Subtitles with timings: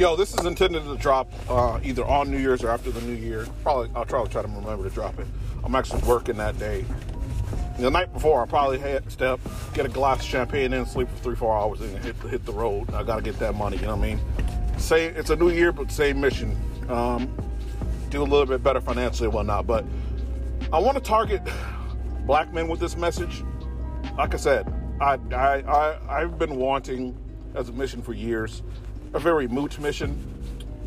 [0.00, 3.12] Yo, this is intended to drop uh, either on New Year's or after the New
[3.12, 3.46] Year.
[3.62, 5.26] Probably, I'll try to try to remember to drop it.
[5.62, 6.86] I'm actually working that day.
[7.78, 9.38] The night before, I'll probably head step,
[9.74, 12.52] get a glass of champagne, and sleep for three, four hours, and hit hit the
[12.54, 12.90] road.
[12.94, 13.76] I gotta get that money.
[13.76, 14.20] You know what I mean?
[14.78, 16.56] Say it's a new year, but same mission.
[16.88, 17.30] Um,
[18.08, 19.66] do a little bit better financially and whatnot.
[19.66, 19.84] But
[20.72, 21.42] I want to target
[22.24, 23.44] black men with this message.
[24.16, 24.66] Like I said,
[24.98, 27.18] I I, I I've been wanting
[27.54, 28.62] as a mission for years
[29.12, 30.18] a very moot mission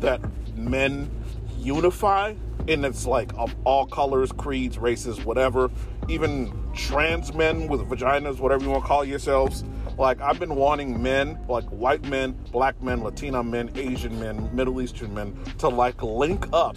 [0.00, 0.20] that
[0.56, 1.10] men
[1.58, 2.34] unify
[2.68, 5.70] and it's like of all colors, creeds, races, whatever,
[6.08, 9.64] even trans men with vaginas, whatever you want to call yourselves.
[9.98, 14.80] Like I've been wanting men, like white men, black men, Latino men, Asian men, Middle
[14.80, 16.76] Eastern men, to like link up.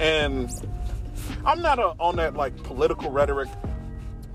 [0.00, 0.50] And
[1.44, 3.48] I'm not a, on that like political rhetoric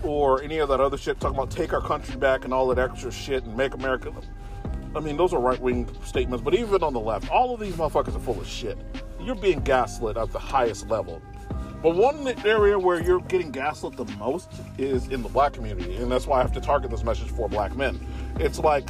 [0.04, 2.80] or any of that other shit talking about take our country back and all that
[2.80, 4.14] extra shit and make America
[4.96, 7.76] I mean, those are right wing statements, but even on the left, all of these
[7.76, 8.78] motherfuckers are full of shit.
[9.22, 11.22] You're being gaslit at the highest level.
[11.84, 16.12] But one area where you're getting gaslit the most is in the black community, and
[16.12, 18.00] that's why I have to target this message for black men.
[18.40, 18.90] It's like,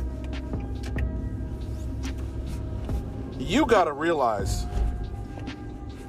[3.38, 4.66] you gotta realize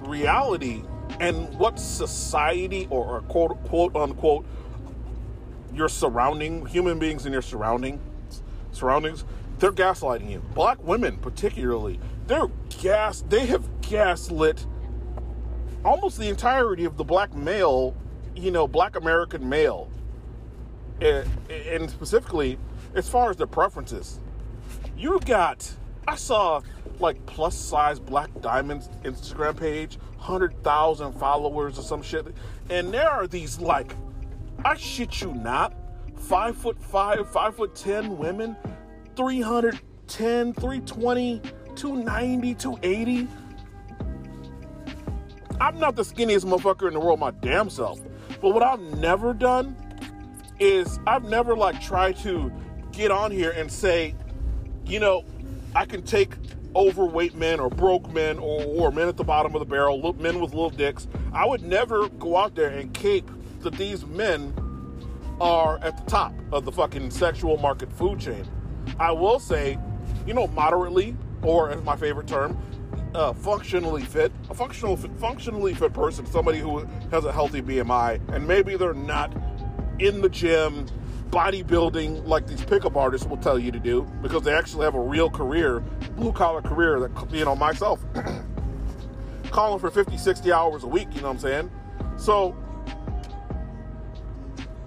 [0.03, 0.83] reality
[1.21, 4.47] and what society or, or quote, quote unquote
[5.73, 8.01] your surrounding human beings in your surrounding
[8.73, 9.25] surroundings
[9.61, 10.43] they're gaslighting you.
[10.55, 12.49] Black women, particularly, they're
[12.81, 13.23] gas.
[13.29, 14.67] They have gaslit
[15.85, 17.95] almost the entirety of the black male,
[18.35, 19.91] you know, black American male,
[21.01, 22.59] and, specifically
[22.95, 24.21] as far as their preferences.
[24.97, 25.71] You got,
[26.09, 26.61] I saw
[26.99, 32.27] like plus size Black Diamonds Instagram page, hundred thousand followers or some shit,
[32.69, 33.95] and there are these like,
[34.65, 35.75] I shit you not,
[36.17, 38.57] five foot five, five foot ten women
[39.21, 41.43] 310, 320,
[41.77, 43.29] 290, 280.
[45.61, 48.01] I'm not the skinniest motherfucker in the world, my damn self.
[48.41, 49.77] But what I've never done
[50.59, 52.51] is I've never like tried to
[52.93, 54.15] get on here and say,
[54.87, 55.27] you know,
[55.75, 56.33] I can take
[56.75, 60.41] overweight men or broke men or, or men at the bottom of the barrel, men
[60.41, 61.09] with little dicks.
[61.35, 64.55] I would never go out there and cape that these men
[65.43, 68.49] are at the top of the fucking sexual market food chain.
[68.99, 69.79] I will say,
[70.27, 72.57] you know, moderately, or as my favorite term,
[73.15, 74.33] uh, functionally fit.
[74.51, 79.35] A functional, functionally fit person, somebody who has a healthy BMI, and maybe they're not
[79.99, 80.87] in the gym
[81.31, 85.01] bodybuilding like these pickup artists will tell you to do because they actually have a
[85.01, 85.81] real career,
[86.17, 88.05] blue collar career that, you know, myself,
[89.51, 91.71] calling for 50, 60 hours a week, you know what I'm saying?
[92.17, 92.57] So,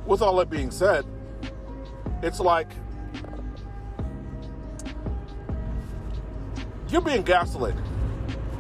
[0.06, 1.06] with all that being said,
[2.22, 2.70] it's like
[6.94, 7.74] You're being gaslit.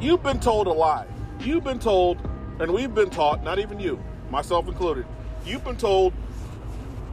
[0.01, 1.05] You've been told a lie.
[1.41, 2.17] You've been told,
[2.59, 5.05] and we've been taught, not even you, myself included,
[5.45, 6.13] you've been told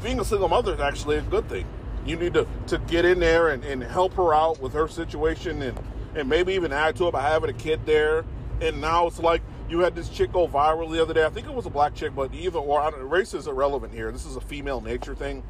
[0.03, 1.67] being a single mother is actually a good thing.
[2.07, 5.61] You need to, to get in there and, and help her out with her situation
[5.61, 5.79] and,
[6.15, 8.25] and maybe even add to it by having a kid there.
[8.63, 11.27] And now it's like you had this chick go viral the other day.
[11.27, 14.11] I think it was a black chick, but either or, race is irrelevant here.
[14.11, 15.43] This is a female nature thing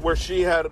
[0.00, 0.68] where she had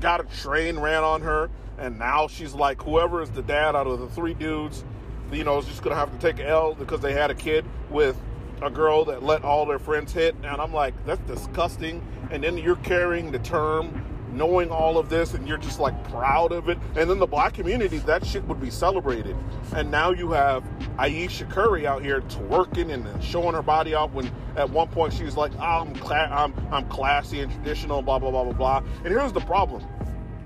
[0.00, 3.86] got a train ran on her, and now she's like whoever is the dad out
[3.86, 4.84] of the three dudes,
[5.32, 8.20] you know, is just gonna have to take L because they had a kid with
[8.62, 12.02] a girl that let all their friends hit, and I'm like, that's disgusting.
[12.30, 14.04] And then you're carrying the term
[14.36, 16.78] knowing all of this and you're just like proud of it.
[16.96, 19.36] And then the black community, that shit would be celebrated.
[19.74, 20.64] And now you have
[20.98, 25.24] Ayesha Curry out here twerking and showing her body off when at one point she
[25.24, 28.82] was like, oh, I'm, cla- I'm, I'm classy and traditional, blah, blah, blah, blah, blah.
[29.04, 29.84] And here's the problem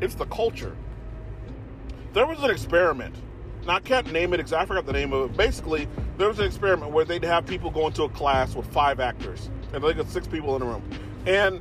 [0.00, 0.76] it's the culture.
[2.12, 3.14] There was an experiment.
[3.66, 5.36] Now, I can't name it exactly, I forgot the name of it.
[5.36, 5.86] Basically,
[6.16, 9.50] there was an experiment where they'd have people go into a class with five actors,
[9.74, 10.82] and they got six people in a room.
[11.26, 11.60] And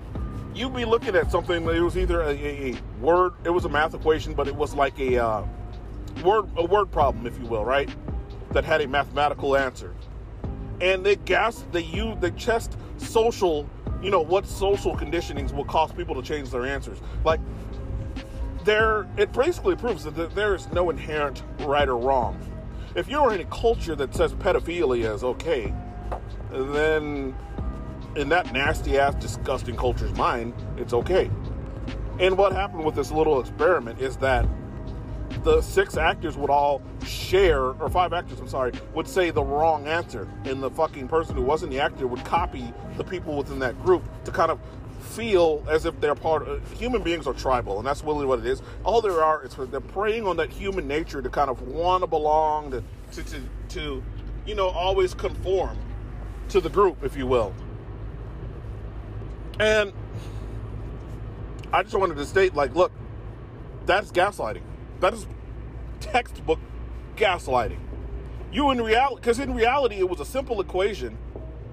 [0.53, 3.93] you'd be looking at something that was either a, a, word, it was a math
[3.93, 5.45] equation, but it was like a uh,
[6.23, 7.89] word a word problem, if you will, right?
[8.51, 9.93] That had a mathematical answer.
[10.81, 13.69] And they gas they use they test social,
[14.01, 16.99] you know, what social conditionings will cause people to change their answers.
[17.23, 17.39] Like
[18.63, 22.39] there it basically proves that there is no inherent right or wrong.
[22.95, 25.73] If you're in a culture that says pedophilia is okay,
[26.51, 27.35] then
[28.15, 31.29] in that nasty ass, disgusting culture's mind, it's okay.
[32.19, 34.47] And what happened with this little experiment is that
[35.43, 39.87] the six actors would all share, or five actors, I'm sorry, would say the wrong
[39.87, 40.27] answer.
[40.45, 44.03] And the fucking person who wasn't the actor would copy the people within that group
[44.25, 44.59] to kind of
[44.99, 48.45] feel as if they're part of human beings are tribal and that's really what it
[48.45, 52.03] is all there are is they're preying on that human nature to kind of want
[52.03, 54.03] to belong to, to, to, to
[54.45, 55.77] you know always conform
[56.49, 57.53] to the group if you will
[59.59, 59.93] and
[61.73, 62.91] i just wanted to state like look
[63.89, 64.61] that's gaslighting.
[64.99, 65.25] That is
[65.99, 66.59] textbook
[67.15, 67.79] gaslighting.
[68.51, 71.17] You in reality because in reality it was a simple equation.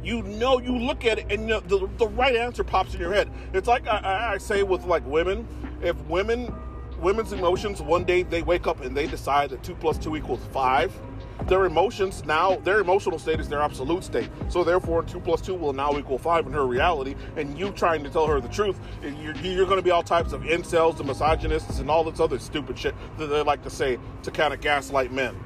[0.03, 3.13] You know you look at it and know, the, the right answer pops in your
[3.13, 3.31] head.
[3.53, 5.47] It's like I, I say with like women
[5.83, 6.55] if women
[7.01, 10.41] women's emotions one day they wake up and they decide that 2 plus 2 equals
[10.55, 10.99] 5
[11.47, 15.55] their emotions now their emotional state is their absolute state so therefore 2 plus 2
[15.55, 18.79] will now equal 5 in her reality and you trying to tell her the truth
[19.03, 22.39] you're, you're going to be all types of incels and misogynists and all this other
[22.39, 25.37] stupid shit that they like to say to kind of gaslight men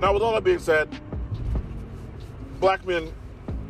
[0.00, 0.88] now with all that being said
[2.60, 3.12] black men,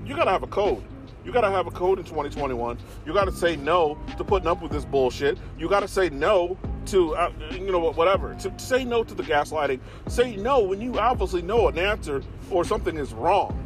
[0.04, 0.82] you gotta have a code.
[1.24, 2.78] You gotta have a code in 2021.
[3.04, 5.38] You gotta say no to putting up with this bullshit.
[5.58, 8.34] You gotta say no to, uh, you know, whatever.
[8.34, 9.80] To, say no to the gaslighting.
[10.08, 13.62] Say no when you obviously know an answer or something is wrong.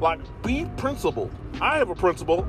[0.00, 1.30] Like, be principled.
[1.60, 2.46] I have a principle.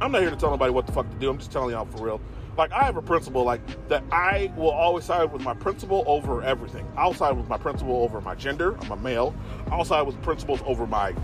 [0.00, 1.30] I'm not here to tell anybody what the fuck to do.
[1.30, 2.20] I'm just telling y'all for real.
[2.56, 6.42] Like, I have a principle, like, that I will always side with my principle over
[6.42, 6.86] everything.
[6.96, 8.76] I'll side with my principle over my gender.
[8.82, 9.34] I'm a male.
[9.70, 11.14] I'll side with principles over my,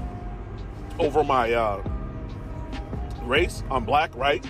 [0.98, 1.82] over my, uh,
[3.22, 3.62] race.
[3.70, 4.44] I'm black, right?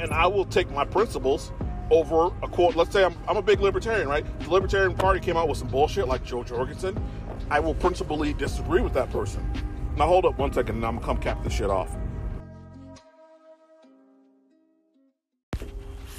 [0.00, 1.52] And I will take my principles
[1.90, 2.76] over a quote.
[2.76, 4.24] Let's say I'm, I'm a big libertarian, right?
[4.40, 7.02] The Libertarian Party came out with some bullshit like Jo Jorgensen.
[7.50, 9.48] I will principally disagree with that person.
[9.96, 11.94] Now hold up one second and I'm gonna come cap this shit off.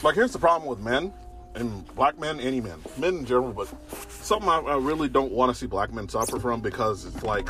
[0.03, 1.13] Like here's the problem with men
[1.55, 3.67] and black men, any men, men in general, but
[4.09, 7.49] something I, I really don't want to see black men suffer from because it's like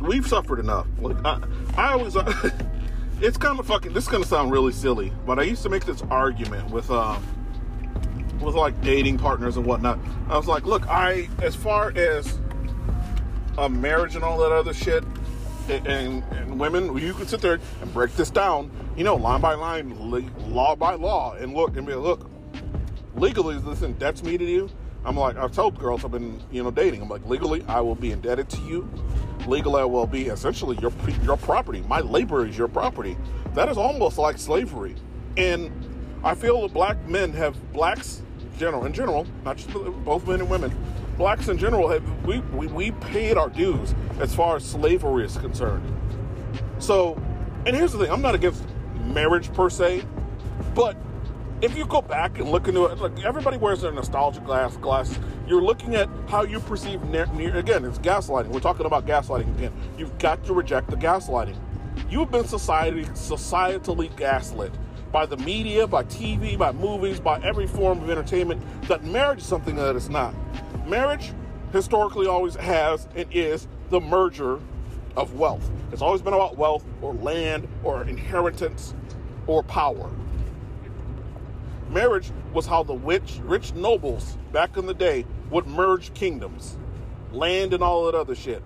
[0.00, 0.86] we've suffered enough.
[1.00, 1.42] Like I,
[1.76, 2.14] I always,
[3.20, 3.92] it's kind of fucking.
[3.92, 7.18] This is gonna sound really silly, but I used to make this argument with uh,
[8.40, 9.98] with like dating partners and whatnot.
[10.28, 12.38] I was like, look, I as far as
[13.58, 15.04] a marriage and all that other shit,
[15.68, 19.54] and, and women, you can sit there and break this down, you know, line by
[19.54, 19.94] line,
[20.52, 22.30] law by law, and look and be like, look,
[23.16, 24.70] legally, listen, debt's me to you.
[25.04, 27.02] I'm like, I've told girls I've been, you know, dating.
[27.02, 28.88] I'm like, legally, I will be indebted to you.
[29.46, 30.92] Legally, I will be essentially your
[31.22, 31.82] your property.
[31.88, 33.16] My labor is your property.
[33.54, 34.94] That is almost like slavery.
[35.36, 35.70] And
[36.22, 38.22] I feel that black men have blacks,
[38.58, 40.76] general in general, not just both men and women,
[41.16, 45.36] blacks in general have we, we, we paid our dues as far as slavery is
[45.36, 45.84] concerned.
[46.78, 47.20] So,
[47.66, 48.64] and here's the thing: I'm not against
[49.06, 50.04] marriage per se,
[50.74, 50.96] but
[51.62, 55.18] if you go back and look into it, like everybody wears their nostalgia glass.
[55.46, 57.84] You're looking at how you perceive near, near again.
[57.84, 58.48] It's gaslighting.
[58.48, 59.72] We're talking about gaslighting again.
[59.98, 61.56] You've got to reject the gaslighting.
[62.08, 64.72] You've been society societally gaslit
[65.12, 69.46] by the media, by TV, by movies, by every form of entertainment that marriage is
[69.46, 70.34] something that it's not.
[70.86, 71.32] Marriage
[71.72, 74.60] historically always has and is the merger
[75.16, 75.68] of wealth.
[75.92, 78.94] It's always been about wealth or land or inheritance
[79.46, 80.10] or power.
[81.90, 86.78] Marriage was how the rich, rich nobles back in the day would merge kingdoms,
[87.32, 88.62] land, and all that other shit.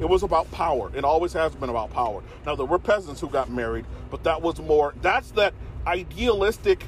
[0.00, 0.90] It was about power.
[0.96, 2.22] It always has been about power.
[2.46, 4.94] Now there were peasants who got married, but that was more.
[5.02, 5.52] That's that
[5.86, 6.86] idealistic,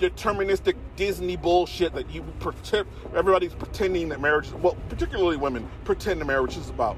[0.00, 2.88] deterministic Disney bullshit that you pretend.
[3.14, 4.50] Everybody's pretending that marriage.
[4.50, 6.96] Well, particularly women pretend that marriage is about.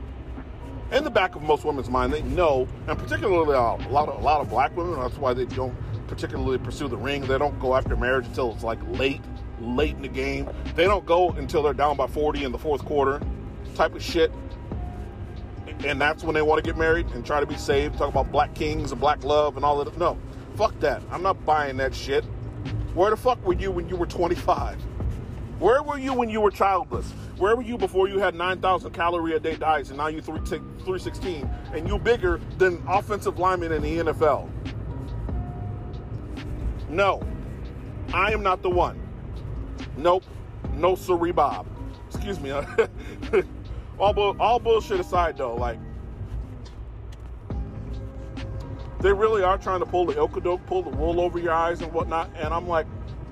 [0.92, 4.24] In the back of most women's mind, they know, and particularly a lot of a
[4.24, 4.98] lot of black women.
[4.98, 5.74] That's why they don't
[6.06, 7.22] particularly pursue the ring.
[7.22, 9.20] They don't go after marriage until it's like late,
[9.60, 10.48] late in the game.
[10.74, 13.20] They don't go until they're down by 40 in the fourth quarter,
[13.74, 14.32] type of shit.
[15.84, 17.98] And that's when they want to get married and try to be saved.
[17.98, 19.98] Talk about black kings and black love and all that.
[19.98, 20.18] No,
[20.56, 21.02] fuck that.
[21.10, 22.24] I'm not buying that shit.
[22.94, 24.80] Where the fuck were you when you were 25?
[25.58, 27.10] Where were you when you were childless?
[27.38, 31.50] Where were you before you had 9,000 calorie a day diets and now you 316
[31.72, 34.48] and you bigger than offensive linemen in the NFL?
[36.94, 37.20] No,
[38.12, 39.00] I am not the one.
[39.96, 40.22] Nope,
[40.74, 41.66] no siree, Bob.
[42.06, 42.52] Excuse me.
[43.98, 45.80] all, bu- all bullshit aside, though, like
[49.00, 51.92] they really are trying to pull the okadoke, pull the wool over your eyes and
[51.92, 52.30] whatnot.
[52.36, 52.86] And I'm like,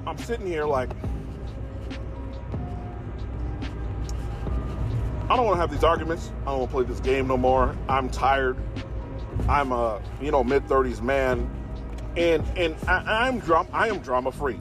[0.09, 0.90] I'm sitting here like,
[5.31, 6.33] I don't want to have these arguments.
[6.42, 7.76] I don't want to play this game no more.
[7.88, 8.57] I'm tired.
[9.49, 11.49] I'm a you know mid 30s man
[12.16, 14.59] and and I, am drama I am drama free.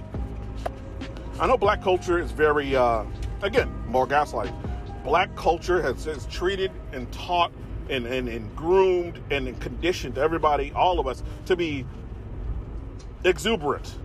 [1.39, 3.03] I know black culture is very uh,
[3.41, 4.55] again more gaslighting.
[5.03, 7.51] Black culture has, has treated and taught
[7.89, 11.85] and, and, and groomed and conditioned everybody, all of us, to be
[13.23, 13.95] exuberant.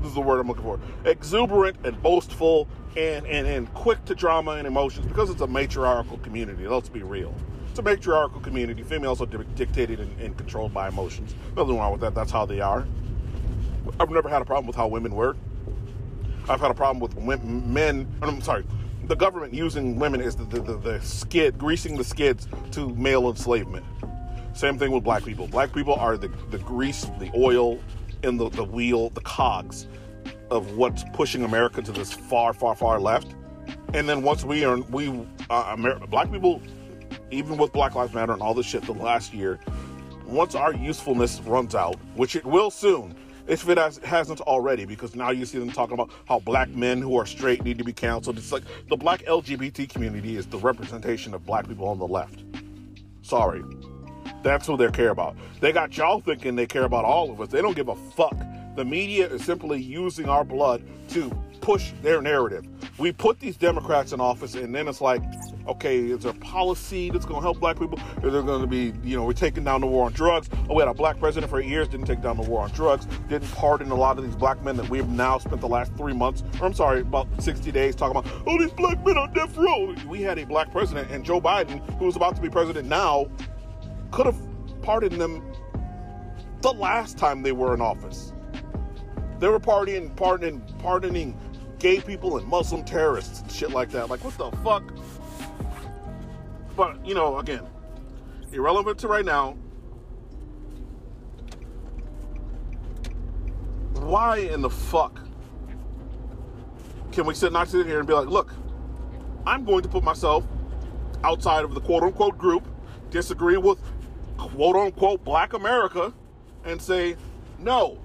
[0.00, 0.80] This is the word I'm looking for.
[1.04, 6.18] Exuberant and boastful and, and, and quick to drama and emotions because it's a matriarchal
[6.18, 6.66] community.
[6.66, 7.34] Let's be real.
[7.78, 8.82] A matriarchal community.
[8.82, 11.36] Females are dictated and, and controlled by emotions.
[11.56, 12.12] Nothing wrong with that.
[12.12, 12.84] That's how they are.
[14.00, 15.36] I've never had a problem with how women work.
[16.48, 18.12] I've had a problem with women, men.
[18.20, 18.64] I'm sorry,
[19.04, 23.28] the government using women as the, the, the, the skid, greasing the skids to male
[23.28, 23.86] enslavement.
[24.54, 25.46] Same thing with black people.
[25.46, 27.78] Black people are the, the grease, the oil,
[28.24, 29.86] and the, the wheel, the cogs
[30.50, 33.36] of what's pushing America to this far, far, far left.
[33.94, 36.60] And then once we are, we, uh, Amer- black people,
[37.30, 39.58] even with Black Lives Matter and all this shit the last year,
[40.26, 43.14] once our usefulness runs out, which it will soon,
[43.46, 47.00] if it has, hasn't already, because now you see them talking about how black men
[47.00, 48.36] who are straight need to be counseled.
[48.36, 52.44] It's like the black LGBT community is the representation of black people on the left.
[53.22, 53.62] Sorry.
[54.42, 55.36] That's who they care about.
[55.60, 57.48] They got y'all thinking they care about all of us.
[57.48, 58.36] They don't give a fuck.
[58.76, 61.30] The media is simply using our blood to
[61.60, 62.66] push their narrative.
[62.98, 65.22] We put these Democrats in office, and then it's like,
[65.68, 67.98] okay, is there a policy that's going to help black people?
[68.22, 70.48] Is there going to be, you know, we're taking down the war on drugs?
[70.68, 73.06] Oh, we had a black president for years, didn't take down the war on drugs,
[73.28, 76.14] didn't pardon a lot of these black men that we've now spent the last three
[76.14, 79.56] months, or I'm sorry, about 60 days talking about, oh, these black men on death
[79.56, 79.94] row.
[80.06, 83.26] We had a black president, and Joe Biden, who was about to be president now,
[84.10, 84.38] could have
[84.82, 85.42] pardoned them
[86.60, 88.32] the last time they were in office.
[89.38, 91.38] They were partying, pardoning, pardoning
[91.78, 94.10] gay people and Muslim terrorists and shit like that.
[94.10, 94.92] Like, what the fuck?
[96.78, 97.66] But, you know, again,
[98.52, 99.56] irrelevant to right now.
[103.94, 105.20] Why in the fuck
[107.10, 108.54] can we sit not sit here and be like, look,
[109.44, 110.46] I'm going to put myself
[111.24, 112.64] outside of the quote unquote group,
[113.10, 113.82] disagree with
[114.36, 116.14] quote unquote black America,
[116.64, 117.16] and say,
[117.58, 117.98] no,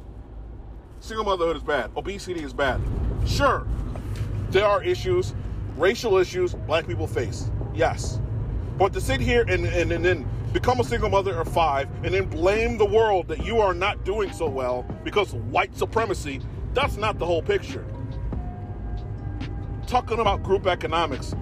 [1.00, 2.82] single motherhood is bad, obesity is bad.
[3.28, 3.68] Sure,
[4.50, 5.36] there are issues,
[5.78, 7.52] racial issues black people face.
[7.76, 8.20] Yes.
[8.84, 12.14] But to sit here and, and, and then become a single mother of five and
[12.14, 16.42] then blame the world that you are not doing so well because white supremacy,
[16.74, 17.86] that's not the whole picture.
[19.88, 21.34] Talking about group economics.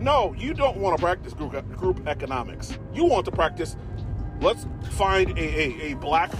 [0.00, 2.76] No, you don't want to practice group, group economics.
[2.92, 3.76] You want to practice,
[4.40, 6.32] let's find a, a, a black,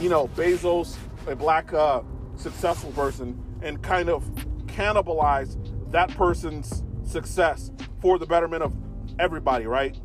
[0.00, 0.96] you know, Bezos,
[1.26, 2.00] a black uh,
[2.36, 4.24] successful person, and kind of
[4.68, 5.58] cannibalize
[5.90, 8.74] that person's success for the betterment of
[9.18, 9.96] everybody, right?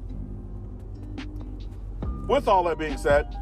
[2.28, 3.38] With all that being said,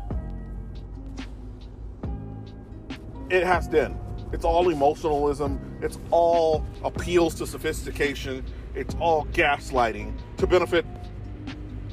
[3.29, 3.99] it has to end.
[4.33, 5.59] It's all emotionalism.
[5.81, 8.45] It's all appeals to sophistication.
[8.75, 10.85] It's all gaslighting to benefit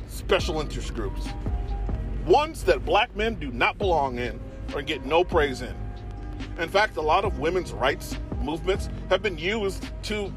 [0.06, 1.28] special interest groups.
[2.26, 4.38] Ones that black men do not belong in
[4.74, 5.74] or get no praise in.
[6.58, 10.32] In fact, a lot of women's rights movements have been used to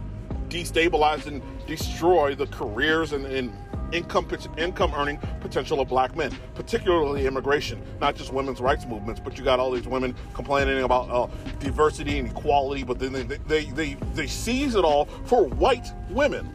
[0.50, 1.42] destabilize and
[1.76, 3.54] destroy the careers and, and
[3.94, 9.38] income income earning potential of black men, particularly immigration, not just women's rights movements, but
[9.38, 11.28] you got all these women complaining about uh,
[11.60, 16.54] diversity and equality, but then they, they, they, they seize it all for white women.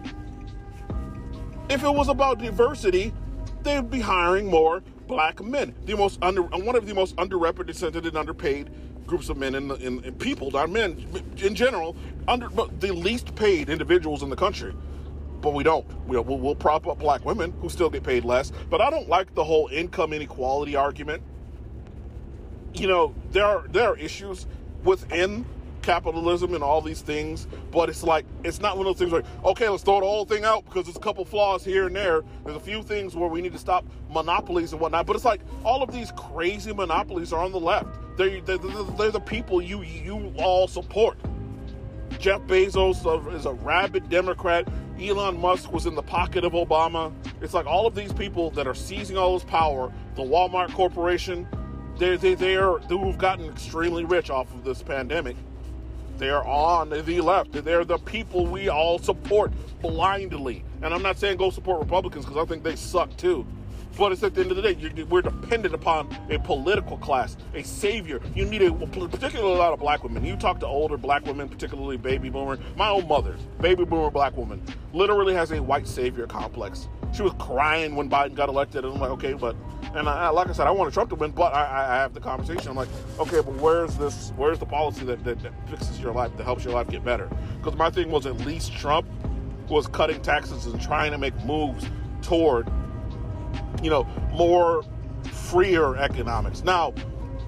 [1.71, 3.13] If it was about diversity,
[3.63, 5.75] they'd be hiring more black men.
[5.87, 8.71] The most under, one of the most underrepresented and underpaid
[9.07, 11.07] groups of men and, and, people, not men
[11.39, 11.97] in general,
[12.29, 12.49] under
[12.81, 14.75] the least paid individuals in the country.
[15.41, 15.87] But we don't.
[16.07, 18.53] We'll, we'll, prop up black women who still get paid less.
[18.71, 21.23] But I don't like the whole income inequality argument.
[22.75, 24.47] You know, there are there are issues
[24.85, 25.45] within
[25.87, 29.25] capitalism and all these things, but it's like it's not one of those things like,
[29.45, 32.23] okay, let's throw the whole thing out because there's a couple flaws here and there.
[32.45, 35.07] There's a few things where we need to stop monopolies and whatnot.
[35.07, 37.89] But it's like all of these crazy monopolies are on the left.
[38.17, 41.19] They're, they're, they're the people you you all support.
[42.19, 44.67] Jeff Bezos is a rabid Democrat.
[45.01, 47.13] Elon Musk was in the pocket of Obama.
[47.41, 49.93] It's like all of these people that are seizing all this power.
[50.15, 51.47] The Walmart Corporation,
[51.99, 55.37] they they they are who've gotten extremely rich off of this pandemic.
[56.17, 57.53] They are on the left.
[57.53, 60.65] They're the people we all support blindly.
[60.81, 63.47] And I'm not saying go support Republicans because I think they suck too.
[63.97, 67.63] But it's at the end of the day, we're dependent upon a political class, a
[67.63, 68.21] savior.
[68.35, 70.25] You need a, particularly a lot of black women.
[70.25, 72.59] You talk to older black women, particularly baby boomer.
[72.77, 74.63] My own mother, baby boomer black woman,
[74.93, 76.89] literally has a white savior complex.
[77.15, 79.57] She was crying when Biden got elected, and I'm like, okay, but,
[79.95, 82.21] and I, like I said, I wanted Trump to win, but I, I have the
[82.21, 82.69] conversation.
[82.69, 82.89] I'm like,
[83.19, 84.33] okay, but where's this?
[84.37, 87.31] Where's the policy that, that, that fixes your life, that helps your life get better?
[87.57, 89.09] Because my thing was at least Trump
[89.71, 91.87] was cutting taxes and trying to make moves
[92.21, 92.71] toward
[93.87, 94.83] you know, more
[95.31, 96.65] freer economics.
[96.65, 96.93] Now,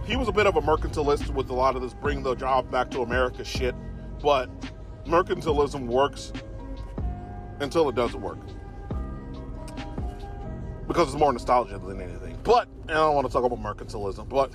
[0.07, 2.71] he was a bit of a mercantilist with a lot of this bring the job
[2.71, 3.75] back to America shit.
[4.23, 4.49] But
[5.05, 6.33] mercantilism works
[7.59, 8.39] until it doesn't work.
[10.87, 12.39] Because it's more nostalgia than anything.
[12.45, 14.53] But I don't want to talk about mercantilism, but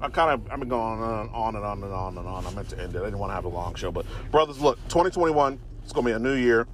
[0.00, 2.46] I kind of I've been going on, on and on and on and on.
[2.46, 3.00] I meant to end it.
[3.00, 6.12] I didn't want to have a long show, but brothers, look, 2021, it's gonna be
[6.12, 6.68] a new year.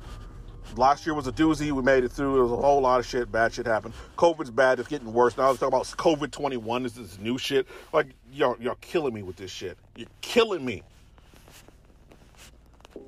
[0.77, 1.73] Last year was a doozy.
[1.73, 2.35] We made it through.
[2.35, 3.31] There was a whole lot of shit.
[3.31, 3.95] Bad shit happened.
[4.17, 4.79] COVID's bad.
[4.79, 5.37] It's getting worse.
[5.37, 6.83] Now I was talking about COVID 21.
[6.83, 7.67] This is new shit.
[7.93, 9.77] Like y'all, y'all killing me with this shit.
[9.97, 10.83] You're killing me.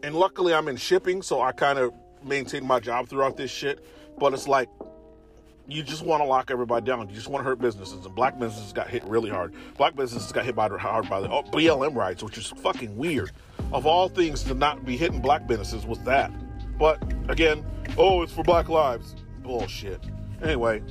[0.03, 1.93] And luckily, I'm in shipping, so I kind of
[2.25, 3.85] maintain my job throughout this shit.
[4.19, 4.69] But it's like
[5.69, 7.09] you just want to lock everybody down.
[7.09, 9.55] You just want to hurt businesses, and black businesses got hit really hard.
[9.77, 13.31] Black businesses got hit by hard by the oh, BLM rights, which is fucking weird.
[13.73, 16.33] Of all things to not be hitting black businesses was that.
[16.83, 17.65] But again,
[17.97, 19.15] oh, it's for Black Lives.
[19.45, 20.01] Bullshit.
[20.43, 20.83] Anyway,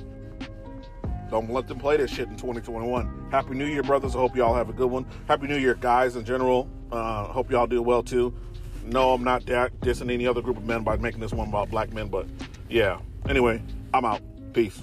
[1.29, 3.27] don't let them play this shit in 2021.
[3.29, 4.15] Happy New Year, brothers.
[4.15, 5.05] I hope y'all have a good one.
[5.27, 6.69] Happy New Year, guys, in general.
[6.93, 8.33] Uh, hope y'all do well too.
[8.86, 11.91] No, I'm not dissing any other group of men by making this one about black
[11.91, 12.25] men, but
[12.69, 13.01] yeah.
[13.27, 13.62] Anyway,
[13.93, 14.21] I'm out.
[14.53, 14.81] Peace.